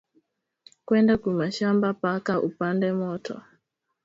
[0.85, 3.35] Kwenda ku mashamba paka upande moto